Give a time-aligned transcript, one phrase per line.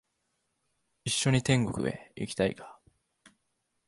[1.05, 2.79] 一緒に天国へ行きたいか？